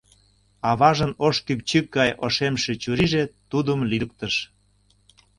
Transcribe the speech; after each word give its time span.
Аважын 0.69 1.11
ош 1.25 1.35
кӱпчык 1.45 1.85
гай 1.97 2.09
ошемше 2.25 2.73
чурийже 2.81 3.23
тудым 3.51 3.79
лӱдыктыш. 3.89 4.35